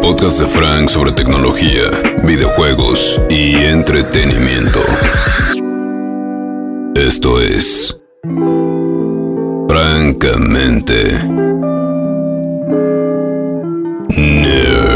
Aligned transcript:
podcast 0.00 0.40
de 0.40 0.46
Frank 0.46 0.88
sobre 0.88 1.12
tecnología, 1.12 1.90
videojuegos 2.22 3.20
y 3.28 3.54
entretenimiento. 3.54 4.80
Esto 6.94 7.40
es. 7.40 7.96
Francamente. 9.68 10.94
Nerd. 14.16 14.88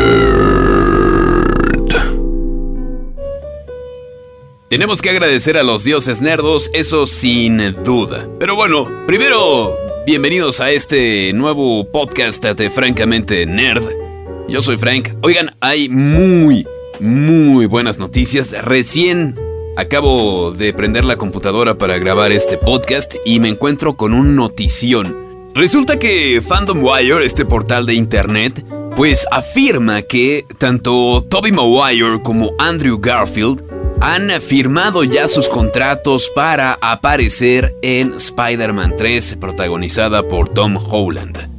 Tenemos 4.68 5.02
que 5.02 5.10
agradecer 5.10 5.56
a 5.58 5.62
los 5.62 5.84
dioses 5.84 6.20
nerdos, 6.20 6.70
eso 6.74 7.06
sin 7.06 7.82
duda. 7.82 8.28
Pero 8.38 8.56
bueno, 8.56 8.88
primero, 9.06 9.76
bienvenidos 10.06 10.60
a 10.60 10.70
este 10.70 11.32
nuevo 11.34 11.90
podcast 11.90 12.44
de 12.44 12.70
Francamente 12.70 13.46
Nerd. 13.46 14.11
Yo 14.48 14.60
soy 14.62 14.76
Frank. 14.76 15.10
Oigan, 15.22 15.54
hay 15.60 15.88
muy, 15.88 16.66
muy 17.00 17.66
buenas 17.66 17.98
noticias. 17.98 18.54
Recién 18.62 19.38
acabo 19.76 20.52
de 20.52 20.72
prender 20.74 21.04
la 21.04 21.16
computadora 21.16 21.78
para 21.78 21.98
grabar 21.98 22.32
este 22.32 22.58
podcast 22.58 23.14
y 23.24 23.40
me 23.40 23.48
encuentro 23.48 23.96
con 23.96 24.12
un 24.12 24.36
notición. 24.36 25.16
Resulta 25.54 25.98
que 25.98 26.42
Fandom 26.46 26.82
Wire, 26.82 27.24
este 27.24 27.44
portal 27.44 27.86
de 27.86 27.94
internet, 27.94 28.64
pues 28.96 29.26
afirma 29.30 30.02
que 30.02 30.46
tanto 30.58 31.24
Toby 31.28 31.52
Maguire 31.52 32.22
como 32.22 32.52
Andrew 32.58 32.98
Garfield 32.98 33.66
han 34.00 34.30
firmado 34.42 35.04
ya 35.04 35.28
sus 35.28 35.48
contratos 35.48 36.30
para 36.34 36.76
aparecer 36.80 37.76
en 37.82 38.14
Spider-Man 38.14 38.94
3, 38.96 39.36
protagonizada 39.36 40.28
por 40.28 40.48
Tom 40.48 40.76
Holland. 40.76 41.51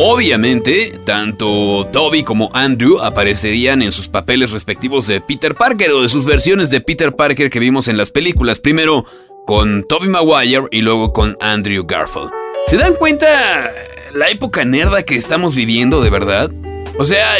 Obviamente, 0.00 0.92
tanto 1.04 1.88
Toby 1.92 2.22
como 2.22 2.50
Andrew 2.54 3.00
aparecerían 3.00 3.82
en 3.82 3.90
sus 3.90 4.08
papeles 4.08 4.52
respectivos 4.52 5.08
de 5.08 5.20
Peter 5.20 5.56
Parker 5.56 5.90
o 5.90 6.02
de 6.02 6.08
sus 6.08 6.24
versiones 6.24 6.70
de 6.70 6.80
Peter 6.80 7.16
Parker 7.16 7.50
que 7.50 7.58
vimos 7.58 7.88
en 7.88 7.96
las 7.96 8.12
películas, 8.12 8.60
primero 8.60 9.04
con 9.44 9.82
Toby 9.88 10.08
Maguire 10.08 10.66
y 10.70 10.82
luego 10.82 11.12
con 11.12 11.36
Andrew 11.40 11.84
Garfield. 11.84 12.30
¿Se 12.68 12.76
dan 12.76 12.94
cuenta 12.94 13.72
la 14.14 14.28
época 14.28 14.64
nerda 14.64 15.02
que 15.02 15.16
estamos 15.16 15.56
viviendo 15.56 16.00
de 16.00 16.10
verdad? 16.10 16.52
O 16.98 17.04
sea, 17.04 17.38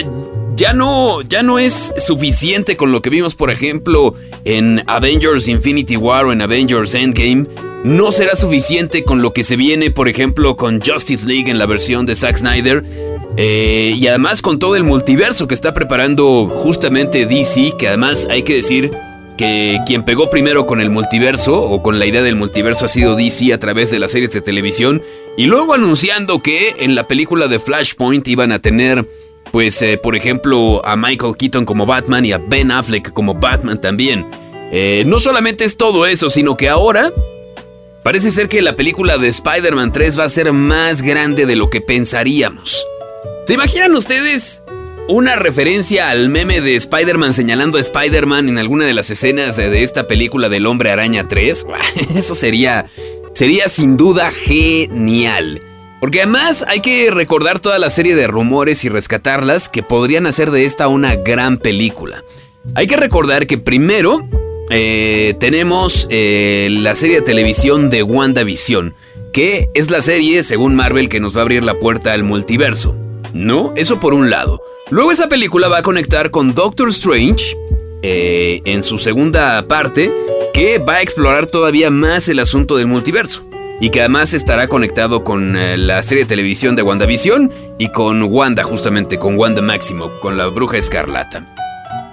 ya 0.57 0.73
no, 0.73 1.23
ya 1.23 1.45
no 1.45 1.61
es 1.61 1.95
suficiente 1.99 2.77
con 2.77 2.91
lo 2.91 3.03
que 3.03 3.11
vimos, 3.11 3.37
por 3.37 3.53
ejemplo, 3.53 4.15
en 4.45 4.83
Avengers 4.89 5.47
Infinity 5.47 5.97
War 5.97 6.27
o 6.27 6.33
en 6.33 6.43
Avengers 6.43 6.97
Endgame. 6.97 7.47
No 7.85 8.11
será 8.11 8.35
suficiente 8.35 9.05
con 9.05 9.23
lo 9.23 9.33
que 9.33 9.45
se 9.45 9.57
viene, 9.57 9.91
por 9.91 10.09
ejemplo, 10.09 10.57
con 10.57 10.81
Justice 10.81 11.27
League 11.27 11.51
en 11.51 11.59
la 11.59 11.67
versión 11.67 12.07
de 12.07 12.17
Zack 12.17 12.39
Snyder. 12.39 12.85
Eh, 13.37 13.95
y 13.97 14.07
además 14.09 14.43
con 14.43 14.59
todo 14.59 14.75
el 14.75 14.83
multiverso 14.83 15.47
que 15.47 15.55
está 15.55 15.73
preparando 15.73 16.49
justamente 16.49 17.25
DC, 17.25 17.75
que 17.79 17.87
además 17.87 18.27
hay 18.29 18.43
que 18.43 18.57
decir 18.57 18.91
que 19.37 19.79
quien 19.87 20.05
pegó 20.05 20.29
primero 20.29 20.67
con 20.67 20.81
el 20.81 20.91
multiverso 20.91 21.63
o 21.63 21.81
con 21.81 22.01
la 22.01 22.07
idea 22.07 22.23
del 22.23 22.35
multiverso 22.35 22.85
ha 22.85 22.89
sido 22.89 23.15
DC 23.15 23.55
a 23.55 23.59
través 23.59 23.93
de 23.93 24.01
las 24.01 24.11
series 24.11 24.33
de 24.33 24.41
televisión 24.41 25.01
y 25.37 25.47
luego 25.47 25.75
anunciando 25.75 26.41
que 26.41 26.75
en 26.81 26.97
la 26.97 27.07
película 27.07 27.47
de 27.47 27.61
Flashpoint 27.61 28.27
iban 28.27 28.51
a 28.51 28.59
tener 28.59 29.07
pues 29.53 29.81
eh, 29.83 29.97
por 30.03 30.17
ejemplo 30.17 30.85
a 30.85 30.97
Michael 30.97 31.37
Keaton 31.39 31.65
como 31.65 31.87
Batman 31.87 32.25
y 32.27 32.33
a 32.33 32.39
Ben 32.39 32.73
Affleck 32.73 33.13
como 33.13 33.35
Batman 33.35 33.81
también. 33.81 34.27
Eh, 34.73 35.05
no 35.07 35.21
solamente 35.21 35.65
es 35.65 35.77
todo 35.77 36.05
eso, 36.05 36.29
sino 36.29 36.57
que 36.57 36.69
ahora 36.69 37.13
parece 38.03 38.31
ser 38.31 38.49
que 38.49 38.63
la 38.63 38.77
película 38.77 39.19
de 39.19 39.29
Spider-Man 39.29 39.93
3 39.93 40.19
va 40.19 40.25
a 40.25 40.29
ser 40.29 40.53
más 40.53 41.03
grande 41.03 41.47
de 41.47 41.57
lo 41.57 41.71
que 41.71 41.81
pensaríamos. 41.81 42.87
¿Se 43.47 43.55
imaginan 43.55 43.95
ustedes 43.95 44.63
una 45.09 45.37
referencia 45.37 46.11
al 46.11 46.29
meme 46.29 46.61
de 46.61 46.77
Spider-Man 46.77 47.33
señalando 47.33 47.79
a 47.79 47.81
Spider-Man 47.81 48.49
en 48.49 48.59
alguna 48.59 48.85
de 48.85 48.95
las 48.95 49.11
escenas 49.11 49.57
de 49.57 49.83
esta 49.83 50.07
película 50.07 50.49
del 50.49 50.67
Hombre 50.67 50.91
Araña 50.91 51.29
3? 51.29 51.67
Eso 52.15 52.35
sería, 52.35 52.87
sería 53.33 53.69
sin 53.69 53.97
duda 53.97 54.31
genial. 54.31 55.61
Porque 56.01 56.23
además 56.23 56.65
hay 56.69 56.81
que 56.81 57.11
recordar 57.11 57.59
toda 57.59 57.79
la 57.79 57.91
serie 57.91 58.15
de 58.15 58.29
rumores 58.29 58.85
y 58.85 58.89
rescatarlas 58.89 59.69
que 59.69 59.83
podrían 59.83 60.27
hacer 60.27 60.51
de 60.51 60.65
esta 60.65 60.87
una 60.87 61.17
gran 61.17 61.59
película. 61.59 62.23
Hay 62.75 62.87
que 62.87 62.97
recordar 62.97 63.47
que 63.47 63.59
primero 63.59 64.29
eh, 64.71 65.35
tenemos 65.41 66.07
eh, 66.11 66.69
la 66.71 66.95
serie 66.95 67.17
de 67.17 67.23
televisión 67.23 67.91
de 67.91 68.03
WandaVision, 68.03 68.95
que 69.33 69.71
es 69.75 69.91
la 69.91 70.03
serie, 70.03 70.43
según 70.43 70.75
Marvel, 70.75 71.09
que 71.09 71.21
nos 71.21 71.37
va 71.37 71.41
a 71.41 71.43
abrir 71.43 71.65
la 71.65 71.79
puerta 71.79 72.13
al 72.13 72.25
multiverso. 72.25 72.97
¿No? 73.33 73.73
Eso 73.77 74.01
por 74.01 74.15
un 74.15 74.31
lado. 74.31 74.63
Luego 74.91 75.13
esa 75.13 75.29
película 75.29 75.69
va 75.69 75.79
a 75.79 75.83
conectar 75.83 76.31
con 76.31 76.55
Doctor 76.55 76.89
Strange 76.89 77.57
eh, 78.03 78.63
en 78.65 78.83
su 78.83 78.99
segunda 78.99 79.67
parte, 79.69 80.13
que 80.55 80.79
va 80.79 80.97
a 80.97 81.03
explorar 81.03 81.47
todavía 81.47 81.91
más 81.91 82.29
el 82.29 82.39
asunto 82.39 82.77
del 82.77 82.87
multiverso 82.87 83.45
y 83.81 83.91
que 83.91 84.01
además 84.01 84.33
estará 84.33 84.67
conectado 84.67 85.23
con 85.23 85.57
la 85.87 86.03
serie 86.03 86.25
de 86.25 86.29
televisión 86.29 86.75
de 86.75 86.83
WandaVision 86.83 87.53
y 87.79 87.93
con 87.93 88.23
Wanda, 88.25 88.65
justamente 88.65 89.19
con 89.19 89.39
Wanda 89.39 89.63
Máximo, 89.63 90.11
con 90.21 90.37
la 90.37 90.49
bruja 90.49 90.79
escarlata. 90.79 91.47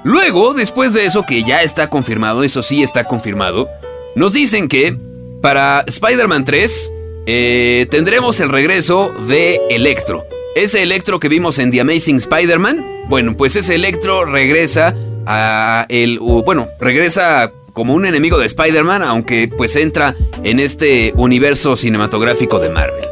Luego, 0.06 0.54
después 0.54 0.94
de 0.94 1.08
eso 1.08 1.24
que 1.24 1.44
ya 1.44 1.64
está 1.64 1.90
confirmado, 1.90 2.44
eso 2.44 2.62
sí 2.62 2.84
está 2.84 3.06
confirmado, 3.06 3.68
nos 4.16 4.34
dicen 4.34 4.68
que 4.68 4.96
para 5.42 5.84
Spider-Man 5.88 6.46
3 6.46 6.94
eh, 7.26 7.88
tendremos 7.90 8.40
el 8.40 8.50
regreso 8.50 9.12
de 9.28 9.60
Electro. 9.72 10.28
Ese 10.56 10.84
Electro 10.84 11.20
que 11.20 11.28
vimos 11.28 11.58
en 11.58 11.72
The 11.72 11.82
Amazing 11.82 12.18
Spider-Man, 12.18 13.06
bueno, 13.08 13.36
pues 13.36 13.56
ese 13.56 13.74
Electro 13.74 14.26
regresa 14.26 14.94
a 15.26 15.88
el... 15.90 16.20
Bueno, 16.20 16.70
regresa 16.80 17.52
como 17.74 17.96
un 17.96 18.06
enemigo 18.06 18.38
de 18.38 18.46
Spider-Man, 18.46 19.02
aunque 19.02 19.48
pues 19.48 19.76
entra 19.76 20.16
en 20.44 20.60
este 20.60 21.14
universo 21.16 21.76
cinematográfico 21.76 22.60
de 22.60 22.70
Marvel. 22.70 23.06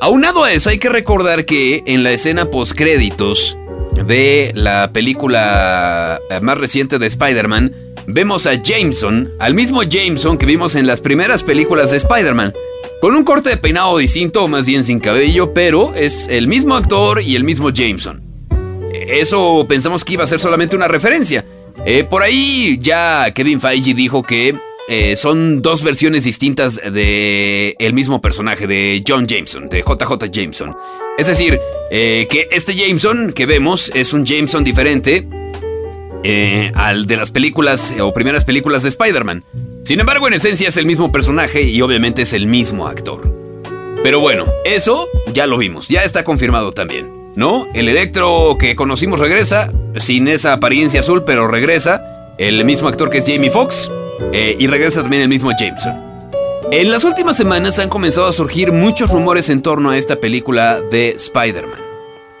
Aunado 0.00 0.42
a 0.42 0.52
eso, 0.52 0.70
hay 0.70 0.78
que 0.78 0.88
recordar 0.88 1.44
que 1.44 1.84
en 1.86 2.02
la 2.02 2.10
escena 2.10 2.50
post-créditos 2.50 3.56
de 4.06 4.52
la 4.54 4.90
película 4.92 6.20
eh, 6.30 6.40
más 6.40 6.58
reciente 6.58 6.98
de 6.98 7.06
Spider-Man, 7.06 7.74
vemos 8.06 8.46
a 8.46 8.54
Jameson, 8.54 9.32
al 9.38 9.54
mismo 9.54 9.82
Jameson 9.82 10.36
que 10.36 10.46
vimos 10.46 10.76
en 10.76 10.86
las 10.86 11.00
primeras 11.00 11.42
películas 11.42 11.90
de 11.90 11.98
Spider-Man, 11.98 12.52
con 13.00 13.14
un 13.14 13.24
corte 13.24 13.50
de 13.50 13.56
peinado 13.56 13.98
distinto, 13.98 14.48
más 14.48 14.66
bien 14.66 14.84
sin 14.84 15.00
cabello, 15.00 15.54
pero 15.54 15.94
es 15.94 16.28
el 16.28 16.48
mismo 16.48 16.74
actor 16.74 17.22
y 17.22 17.36
el 17.36 17.44
mismo 17.44 17.70
Jameson. 17.70 18.22
Eso 18.92 19.66
pensamos 19.68 20.04
que 20.04 20.14
iba 20.14 20.24
a 20.24 20.26
ser 20.26 20.40
solamente 20.40 20.76
una 20.76 20.88
referencia, 20.88 21.44
eh, 21.84 22.04
por 22.04 22.22
ahí 22.22 22.78
ya 22.80 23.30
Kevin 23.34 23.60
Feige 23.60 23.94
dijo 23.94 24.22
que 24.22 24.54
eh, 24.88 25.16
son 25.16 25.62
dos 25.62 25.82
versiones 25.82 26.24
distintas 26.24 26.76
de 26.76 27.74
el 27.78 27.92
mismo 27.94 28.20
personaje, 28.20 28.66
de 28.66 29.02
John 29.06 29.26
Jameson, 29.26 29.68
de 29.68 29.80
JJ 29.80 30.30
Jameson. 30.30 30.76
Es 31.18 31.26
decir, 31.26 31.58
eh, 31.90 32.26
que 32.30 32.48
este 32.50 32.74
Jameson 32.74 33.32
que 33.32 33.46
vemos 33.46 33.90
es 33.94 34.12
un 34.12 34.24
Jameson 34.24 34.64
diferente 34.64 35.26
al 36.74 37.06
de 37.06 37.18
las 37.18 37.30
películas 37.30 37.94
o 38.00 38.14
primeras 38.14 38.44
películas 38.44 38.82
de 38.82 38.88
Spider-Man. 38.88 39.44
Sin 39.82 40.00
embargo, 40.00 40.26
en 40.26 40.32
esencia 40.32 40.68
es 40.68 40.76
el 40.78 40.86
mismo 40.86 41.12
personaje 41.12 41.62
y 41.62 41.82
obviamente 41.82 42.22
es 42.22 42.32
el 42.32 42.46
mismo 42.46 42.86
actor. 42.86 43.30
Pero 44.02 44.20
bueno, 44.20 44.46
eso 44.64 45.06
ya 45.34 45.46
lo 45.46 45.58
vimos, 45.58 45.88
ya 45.88 46.02
está 46.02 46.24
confirmado 46.24 46.72
también. 46.72 47.24
¿no? 47.36 47.66
El 47.74 47.88
Electro 47.88 48.56
que 48.58 48.76
conocimos 48.76 49.18
regresa, 49.18 49.72
sin 49.96 50.28
esa 50.28 50.52
apariencia 50.52 51.00
azul, 51.00 51.24
pero 51.24 51.48
regresa. 51.48 52.34
El 52.38 52.64
mismo 52.64 52.88
actor 52.88 53.10
que 53.10 53.18
es 53.18 53.26
Jamie 53.26 53.50
Foxx. 53.50 53.90
Eh, 54.32 54.56
y 54.58 54.66
regresa 54.66 55.02
también 55.02 55.22
el 55.22 55.28
mismo 55.28 55.50
Jameson. 55.58 56.14
En 56.70 56.90
las 56.90 57.04
últimas 57.04 57.36
semanas 57.36 57.78
han 57.78 57.88
comenzado 57.88 58.26
a 58.26 58.32
surgir 58.32 58.72
muchos 58.72 59.10
rumores 59.10 59.50
en 59.50 59.62
torno 59.62 59.90
a 59.90 59.96
esta 59.96 60.16
película 60.16 60.80
de 60.80 61.10
Spider-Man. 61.10 61.80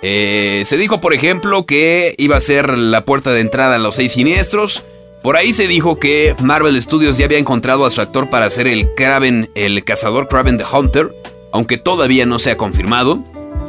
Eh, 0.02 0.64
se 0.66 0.76
dijo, 0.76 1.00
por 1.00 1.14
ejemplo, 1.14 1.66
que 1.66 2.14
iba 2.18 2.36
a 2.36 2.40
ser 2.40 2.76
la 2.78 3.04
puerta 3.04 3.32
de 3.32 3.40
entrada 3.40 3.76
a 3.76 3.78
los 3.78 3.94
seis 3.94 4.12
siniestros. 4.12 4.82
Por 5.22 5.36
ahí 5.36 5.52
se 5.52 5.66
dijo 5.66 5.98
que 5.98 6.34
Marvel 6.40 6.80
Studios 6.82 7.16
ya 7.16 7.26
había 7.26 7.38
encontrado 7.38 7.86
a 7.86 7.90
su 7.90 8.00
actor 8.00 8.28
para 8.28 8.50
ser 8.50 8.66
el 8.66 8.92
Kraven, 8.94 9.50
el 9.54 9.82
cazador 9.84 10.28
Kraven 10.28 10.58
the 10.58 10.64
Hunter, 10.70 11.14
aunque 11.52 11.78
todavía 11.78 12.26
no 12.26 12.38
se 12.38 12.50
ha 12.50 12.56
confirmado. 12.56 13.22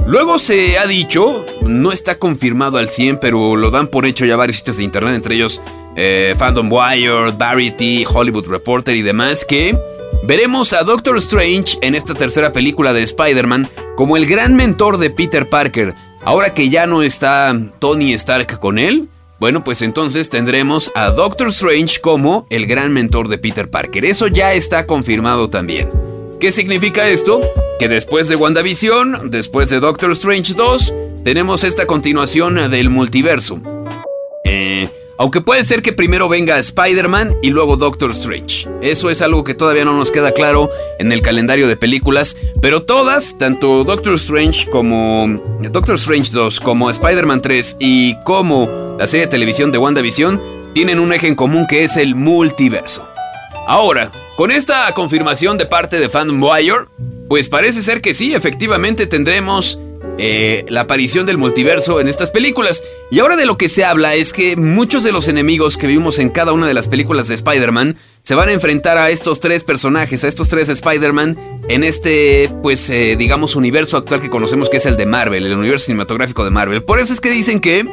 Luego 0.06 0.38
se 0.38 0.78
ha 0.78 0.86
dicho, 0.86 1.46
no 1.62 1.92
está 1.92 2.20
confirmado 2.20 2.78
al 2.78 2.90
100, 2.90 3.20
pero 3.20 3.56
lo 3.56 3.72
dan 3.72 3.88
por 3.88 4.06
hecho 4.06 4.26
ya 4.26 4.36
varios 4.36 4.58
sitios 4.58 4.78
de 4.78 4.84
internet, 4.84 5.16
entre 5.16 5.36
ellos 5.36 5.62
eh, 5.96 6.34
Fandom 6.38 6.72
Wire, 6.72 7.32
Variety, 7.38 8.06
Hollywood 8.06 8.48
Reporter 8.48 8.96
y 8.96 9.02
demás, 9.02 9.46
que 9.46 9.78
veremos 10.24 10.74
a 10.74 10.84
Doctor 10.84 11.18
Strange 11.18 11.78
en 11.82 11.96
esta 11.96 12.14
tercera 12.14 12.52
película 12.52 12.94
de 12.94 13.04
Spider-Man 13.04 13.70
como 13.96 14.18
el 14.18 14.26
gran 14.26 14.56
mentor 14.56 14.98
de 14.98 15.10
Peter 15.10 15.50
Parker. 15.50 15.94
Ahora 16.24 16.54
que 16.54 16.70
ya 16.70 16.88
no 16.88 17.02
está 17.02 17.56
Tony 17.80 18.14
Stark 18.14 18.60
con 18.60 18.80
él, 18.80 19.10
bueno, 19.40 19.64
pues 19.64 19.82
entonces 19.82 20.30
tendremos 20.30 20.92
a 20.96 21.12
Doctor 21.12 21.50
Strange 21.50 22.00
como 22.00 22.48
el 22.50 22.66
gran 22.66 22.94
mentor 22.94 23.28
de 23.28 23.38
Peter 23.38 23.70
Parker. 23.70 24.06
Eso 24.06 24.28
ya 24.28 24.54
está 24.54 24.88
confirmado 24.88 25.50
también. 25.50 25.90
¿Qué 26.40 26.52
significa 26.52 27.10
esto? 27.10 27.42
Que 27.78 27.90
después 27.90 28.30
de 28.30 28.38
WandaVision, 28.38 29.30
después 29.30 29.70
de 29.70 29.80
Doctor 29.80 30.12
Strange 30.12 30.54
2, 30.54 30.96
tenemos 31.24 31.64
esta 31.64 31.86
continuación 31.86 32.72
del 32.72 32.90
multiverso. 32.90 33.60
Eh, 34.46 34.90
aunque 35.18 35.42
puede 35.42 35.64
ser 35.64 35.82
que 35.82 35.94
primero 35.94 36.28
venga 36.28 36.60
Spider-Man 36.60 37.38
y 37.42 37.50
luego 37.50 37.78
Doctor 37.78 38.12
Strange. 38.12 38.68
Eso 38.82 39.10
es 39.10 39.22
algo 39.22 39.44
que 39.44 39.54
todavía 39.54 39.86
no 39.86 39.96
nos 39.96 40.12
queda 40.12 40.32
claro 40.32 40.70
en 41.00 41.12
el 41.12 41.22
calendario 41.22 41.68
de 41.68 41.78
películas, 41.78 42.38
pero 42.62 42.84
todas, 42.84 43.38
tanto 43.38 43.84
Doctor 43.84 44.16
Strange 44.16 44.70
como 44.70 45.42
Doctor 45.62 45.96
Strange 45.96 46.32
2, 46.32 46.60
como 46.60 46.90
Spider-Man 46.90 47.42
3 47.42 47.78
y 47.80 48.16
como 48.24 48.96
la 49.00 49.08
serie 49.08 49.26
de 49.26 49.32
televisión 49.32 49.72
de 49.72 49.78
WandaVision, 49.78 50.42
tienen 50.74 51.00
un 51.00 51.14
eje 51.14 51.28
en 51.28 51.36
común 51.36 51.66
que 51.68 51.84
es 51.84 51.98
el 51.98 52.16
multiverso. 52.16 53.08
Ahora, 53.68 54.12
con 54.36 54.52
esta 54.52 54.94
confirmación 54.94 55.58
de 55.58 55.66
parte 55.66 56.00
de 56.00 56.10
Fan 56.10 56.42
Wire, 56.42 56.88
pues 57.30 57.50
parece 57.50 57.82
ser 57.82 58.02
que 58.02 58.14
sí, 58.14 58.34
efectivamente 58.34 59.08
tendremos 59.08 59.80
eh, 60.18 60.66
la 60.70 60.82
aparición 60.82 61.26
del 61.26 61.38
multiverso 61.38 62.00
en 62.00 62.08
estas 62.08 62.32
películas. 62.32 62.84
Y 63.12 63.20
ahora 63.20 63.36
de 63.36 63.46
lo 63.46 63.58
que 63.58 63.70
se 63.70 63.84
habla 63.84 64.16
es 64.16 64.34
que 64.34 64.56
muchos 64.56 65.04
de 65.04 65.12
los 65.12 65.28
enemigos 65.28 65.78
que 65.78 65.88
vimos 65.88 66.20
en 66.20 66.30
cada 66.30 66.54
una 66.54 66.68
de 66.68 66.74
las 66.74 66.88
películas 66.88 67.28
de 67.28 67.36
Spider-Man 67.36 67.98
se 68.22 68.36
van 68.36 68.50
a 68.50 68.54
enfrentar 68.54 68.98
a 68.98 69.10
estos 69.10 69.40
tres 69.40 69.64
personajes, 69.64 70.24
a 70.24 70.28
estos 70.28 70.48
tres 70.48 70.70
Spider-Man, 70.70 71.38
en 71.68 71.84
este, 71.84 72.52
pues, 72.64 72.90
eh, 72.90 73.16
digamos, 73.18 73.56
universo 73.56 73.98
actual 73.98 74.22
que 74.22 74.30
conocemos 74.30 74.70
que 74.70 74.78
es 74.78 74.86
el 74.86 74.98
de 74.98 75.06
Marvel, 75.06 75.46
el 75.46 75.54
universo 75.54 75.86
cinematográfico 75.86 76.44
de 76.44 76.52
Marvel. 76.52 76.84
Por 76.84 77.00
eso 77.00 77.14
es 77.14 77.22
que 77.22 77.30
dicen 77.30 77.60
que 77.60 77.86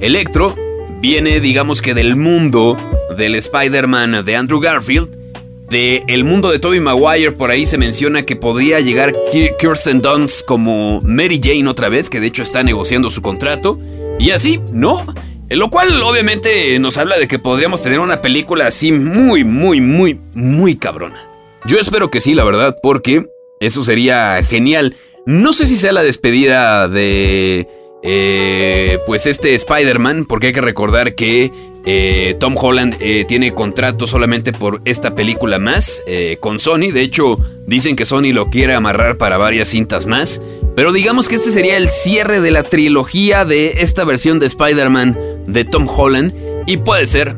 Electro 0.00 0.56
viene, 1.00 1.40
digamos 1.40 1.80
que 1.80 1.94
del 1.94 2.16
mundo 2.16 2.76
del 3.16 3.34
Spider-Man 3.34 4.24
de 4.24 4.36
Andrew 4.36 4.60
Garfield 4.60 5.19
de 5.70 6.02
El 6.08 6.24
mundo 6.24 6.50
de 6.50 6.58
Tobey 6.58 6.80
Maguire, 6.80 7.32
por 7.32 7.50
ahí 7.50 7.64
se 7.64 7.78
menciona 7.78 8.24
que 8.24 8.36
podría 8.36 8.80
llegar 8.80 9.14
Kirsten 9.58 10.02
Dunst 10.02 10.44
como 10.44 11.00
Mary 11.02 11.40
Jane 11.42 11.68
otra 11.68 11.88
vez, 11.88 12.10
que 12.10 12.20
de 12.20 12.26
hecho 12.26 12.42
está 12.42 12.62
negociando 12.62 13.08
su 13.08 13.22
contrato. 13.22 13.78
Y 14.18 14.32
así, 14.32 14.60
¿no? 14.72 15.06
Lo 15.48 15.70
cual 15.70 16.02
obviamente 16.02 16.78
nos 16.78 16.98
habla 16.98 17.18
de 17.18 17.28
que 17.28 17.38
podríamos 17.38 17.82
tener 17.82 18.00
una 18.00 18.20
película 18.20 18.66
así 18.66 18.92
muy, 18.92 19.44
muy, 19.44 19.80
muy, 19.80 20.20
muy 20.34 20.76
cabrona. 20.76 21.28
Yo 21.64 21.78
espero 21.78 22.10
que 22.10 22.20
sí, 22.20 22.34
la 22.34 22.44
verdad, 22.44 22.76
porque 22.82 23.26
eso 23.60 23.84
sería 23.84 24.42
genial. 24.42 24.96
No 25.24 25.52
sé 25.52 25.66
si 25.66 25.76
sea 25.76 25.92
la 25.92 26.02
despedida 26.02 26.88
de... 26.88 27.68
Eh, 28.02 28.98
pues 29.06 29.26
este 29.26 29.54
Spider-Man, 29.54 30.24
porque 30.24 30.48
hay 30.48 30.52
que 30.54 30.62
recordar 30.62 31.14
que 31.14 31.52
eh, 31.86 32.36
Tom 32.38 32.54
Holland 32.60 32.96
eh, 33.00 33.24
tiene 33.26 33.54
contrato 33.54 34.06
solamente 34.06 34.52
por 34.52 34.82
esta 34.84 35.14
película 35.14 35.58
más 35.58 36.02
eh, 36.06 36.36
con 36.40 36.58
Sony. 36.58 36.90
De 36.92 37.00
hecho, 37.00 37.38
dicen 37.66 37.96
que 37.96 38.04
Sony 38.04 38.32
lo 38.32 38.50
quiere 38.50 38.74
amarrar 38.74 39.16
para 39.16 39.38
varias 39.38 39.68
cintas 39.68 40.06
más. 40.06 40.42
Pero 40.76 40.92
digamos 40.92 41.28
que 41.28 41.36
este 41.36 41.50
sería 41.50 41.76
el 41.76 41.88
cierre 41.88 42.40
de 42.40 42.50
la 42.50 42.62
trilogía 42.62 43.44
de 43.44 43.82
esta 43.82 44.04
versión 44.04 44.38
de 44.38 44.46
Spider-Man 44.46 45.18
de 45.46 45.64
Tom 45.64 45.86
Holland. 45.88 46.34
Y 46.66 46.78
puede 46.78 47.06
ser 47.06 47.36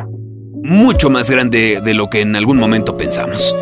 mucho 0.63 1.11
más 1.11 1.31
grande 1.31 1.81
de 1.83 1.95
lo 1.95 2.11
que 2.11 2.21
en 2.21 2.37
algún 2.37 2.59
momento 2.59 2.97
pensamos. 2.97 3.55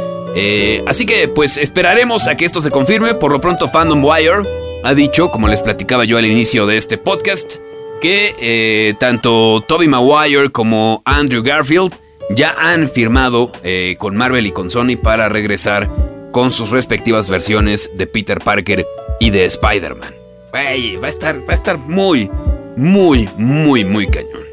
así 0.87 1.07
que 1.07 1.29
pues 1.29 1.57
esperaremos 1.57 2.27
a 2.27 2.37
que 2.37 2.45
esto 2.45 2.61
se 2.61 2.71
confirme. 2.71 3.15
Por 3.15 3.33
lo 3.33 3.41
pronto 3.41 3.69
Fandom 3.69 4.05
Wire 4.05 4.43
ha 4.83 4.95
dicho, 4.95 5.31
como 5.31 5.47
les 5.47 5.63
platicaba 5.63 6.05
yo 6.05 6.17
al 6.19 6.27
inicio 6.27 6.67
de 6.67 6.77
este 6.77 6.97
podcast, 6.97 7.57
que 8.01 8.35
eh, 8.41 8.95
tanto 8.99 9.63
Toby 9.67 9.87
Maguire 9.87 10.51
como 10.51 11.03
Andrew 11.05 11.43
Garfield 11.43 11.93
ya 12.31 12.55
han 12.59 12.89
firmado 12.89 13.53
eh, 13.63 13.97
con 13.99 14.17
Marvel 14.17 14.47
y 14.47 14.53
con 14.53 14.71
Sony 14.71 14.97
para 15.01 15.29
regresar 15.29 15.91
con 16.33 16.51
sus 16.51 16.71
respectivas 16.71 17.29
versiones 17.29 17.91
de 17.95 18.07
Peter 18.07 18.39
Parker 18.39 18.87
y 19.21 19.31
de 19.31 19.45
Spider-Man. 19.45 20.15
Va 20.55 21.07
a 21.07 21.11
estar, 21.11 21.41
va 21.41 21.53
a 21.53 21.57
estar 21.57 21.79
muy, 21.79 22.31
muy, 22.77 23.29
muy, 23.37 23.85
muy 23.85 24.07
cañón. 24.07 24.45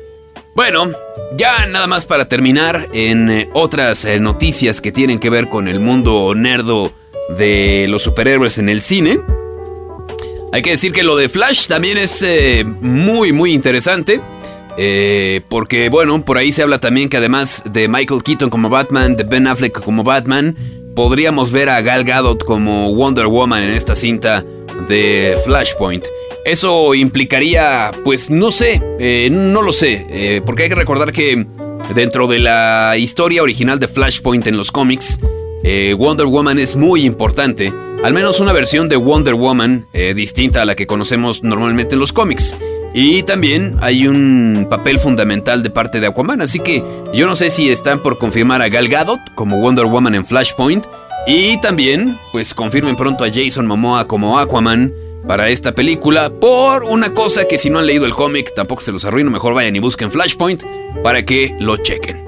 Bueno, 0.56 0.92
ya 1.38 1.66
nada 1.68 1.88
más 1.88 2.06
para 2.06 2.28
terminar 2.28 2.88
en 2.94 3.30
eh, 3.30 3.50
otras 3.54 4.08
noticias 4.20 4.82
que 4.82 4.92
tienen 4.92 5.20
que 5.20 5.30
ver 5.30 5.48
con 5.50 5.68
el 5.68 5.80
mundo 5.80 6.34
nerdo 6.36 6.92
de 7.38 7.86
los 7.90 8.04
superhéroes 8.04 8.58
en 8.58 8.70
el 8.70 8.82
cine. 8.82 9.20
Hay 10.54 10.62
que 10.62 10.72
decir 10.72 10.94
que 10.94 11.04
lo 11.04 11.18
de 11.18 11.28
Flash 11.28 11.68
también 11.68 11.98
es 11.98 12.22
eh, 12.22 12.64
muy, 12.64 13.34
muy 13.34 13.52
interesante. 13.52 14.22
Eh, 14.80 15.42
porque, 15.50 15.90
bueno, 15.90 16.24
por 16.24 16.38
ahí 16.38 16.52
se 16.52 16.62
habla 16.62 16.80
también 16.80 17.10
que 17.10 17.18
además 17.18 17.64
de 17.72 17.88
Michael 17.88 18.24
Keaton 18.24 18.50
como 18.50 18.70
Batman, 18.70 19.16
de 19.16 19.24
Ben 19.24 19.48
Affleck 19.48 19.82
como 19.82 20.04
Batman, 20.04 20.56
podríamos 20.96 21.52
ver 21.52 21.70
a 21.70 21.82
Gal 21.82 22.04
Gadot 22.04 22.44
como 22.44 22.94
Wonder 22.94 23.26
Woman 23.26 23.64
en 23.64 23.72
esta 23.72 23.96
cinta 23.96 24.46
de 24.88 25.36
Flashpoint. 25.44 26.06
Eso 26.46 26.94
implicaría, 26.94 27.92
pues 28.04 28.30
no 28.30 28.52
sé, 28.52 28.82
eh, 29.00 29.30
no 29.32 29.64
lo 29.64 29.74
sé, 29.74 30.42
porque 30.46 30.64
hay 30.64 30.70
que 30.70 30.76
recordar 30.76 31.12
que 31.12 31.46
dentro 31.94 32.28
de 32.28 32.40
la 32.40 32.96
historia 32.98 33.42
original 33.42 33.80
de 33.80 33.88
Flashpoint 33.88 34.48
en 34.48 34.58
los 34.58 34.72
cómics, 34.72 35.20
Wonder 35.98 36.28
Woman 36.28 36.60
es 36.60 36.76
muy 36.76 37.04
importante 37.04 37.74
al 38.08 38.14
menos 38.14 38.40
una 38.40 38.54
versión 38.54 38.88
de 38.88 38.96
Wonder 38.96 39.34
Woman 39.34 39.86
eh, 39.92 40.14
distinta 40.14 40.62
a 40.62 40.66
la 40.66 40.76
que 40.76 40.88
conocemos 40.88 41.44
normalmente 41.44 41.96
en 41.96 42.00
los 42.00 42.14
cómics. 42.14 42.56
Y 42.94 43.24
también 43.24 43.76
hay 43.82 44.08
un 44.08 44.66
papel 44.70 44.98
fundamental 44.98 45.62
de 45.62 45.70
parte 45.70 46.00
de 46.00 46.08
Aquaman, 46.08 46.42
así 46.42 46.62
que 46.62 46.82
yo 47.14 47.28
no 47.28 47.36
sé 47.36 47.50
si 47.50 47.70
están 47.70 48.02
por 48.02 48.18
confirmar 48.18 48.62
a 48.62 48.70
Gal 48.70 48.88
Gadot 48.88 49.20
como 49.36 49.60
Wonder 49.60 49.88
Woman 49.88 50.16
en 50.16 50.26
Flashpoint 50.26 50.86
y 51.28 51.60
también 51.60 52.18
pues 52.32 52.54
confirmen 52.54 52.96
pronto 52.96 53.26
a 53.26 53.30
Jason 53.30 53.68
Momoa 53.68 54.08
como 54.08 54.40
Aquaman 54.40 54.94
para 55.28 55.50
esta 55.50 55.76
película 55.76 56.30
por 56.30 56.86
una 56.86 57.14
cosa 57.14 57.44
que 57.44 57.58
si 57.58 57.70
no 57.70 57.80
han 57.80 57.88
leído 57.88 58.06
el 58.06 58.16
cómic 58.16 58.54
tampoco 58.56 58.80
se 58.80 58.94
los 58.94 59.04
arruino, 59.04 59.32
mejor 59.32 59.54
vayan 59.54 59.76
y 59.76 59.80
busquen 59.80 60.12
Flashpoint 60.12 60.64
para 61.04 61.26
que 61.26 61.58
lo 61.60 61.76
chequen. 61.76 62.24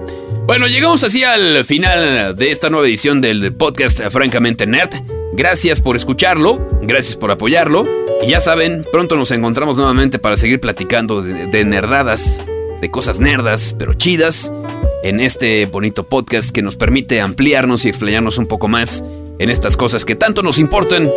Bueno, 0.46 0.68
llegamos 0.68 1.06
así 1.06 1.24
al 1.24 1.64
final 1.64 2.36
de 2.36 2.52
esta 2.52 2.70
nueva 2.70 2.86
edición 2.86 3.22
del 3.22 3.54
podcast 3.54 4.02
Francamente 4.10 4.68
Nerd. 4.68 5.19
Gracias 5.34 5.82
por 5.82 5.96
escucharlo, 5.96 6.68
gracias 6.82 7.16
por 7.16 7.32
apoyarlo. 7.32 7.86
Y 8.22 8.32
ya 8.32 8.40
saben, 8.40 8.86
pronto 8.92 9.16
nos 9.16 9.32
encontramos 9.32 9.78
nuevamente 9.78 10.20
para 10.20 10.36
seguir 10.36 10.60
platicando 10.60 11.22
de, 11.22 11.66
nerdadas, 11.66 12.44
de 12.82 12.92
cosas 12.92 13.20
nerdas, 13.20 13.76
pero 13.78 13.94
chidas, 13.94 14.52
en 15.04 15.20
este 15.22 15.66
bonito 15.68 16.04
podcast 16.04 16.52
que 16.52 16.62
nos 16.62 16.76
permite 16.76 17.22
ampliarnos 17.22 17.86
y 17.86 17.90
explayarnos 17.90 18.38
un 18.38 18.48
poco 18.48 18.68
más 18.68 19.04
en 19.40 19.50
estas 19.50 19.78
cosas 19.78 20.04
que 20.04 20.16
tanto 20.16 20.44
nos 20.44 20.60
importan, 20.60 21.10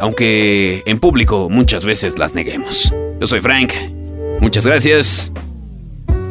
aunque 0.00 0.82
en 0.86 0.98
público 0.98 1.48
muchas 1.50 1.84
veces 1.84 2.18
las 2.18 2.34
neguemos. 2.34 2.94
Yo 3.20 3.26
soy 3.26 3.40
Frank, 3.40 3.72
muchas 4.40 4.66
gracias. 4.66 5.32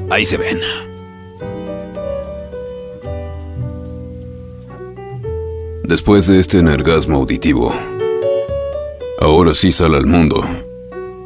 Ahí 0.10 0.26
se 0.26 0.38
ven. 0.38 0.87
Después 5.88 6.28
de 6.28 6.38
este 6.38 6.60
energasmo 6.60 7.16
auditivo, 7.16 7.74
ahora 9.22 9.54
sí 9.54 9.72
sal 9.72 9.96
al 9.96 10.06
mundo 10.06 10.44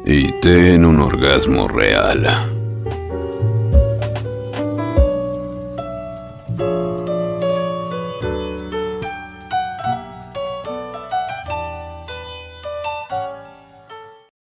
y 0.06 0.30
ten 0.40 0.84
un 0.84 1.00
orgasmo 1.00 1.66
real. 1.66 2.51